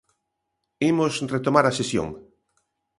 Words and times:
Imos 0.91 1.13
retomar 1.35 1.65
a 1.67 1.75
sesión. 1.79 2.07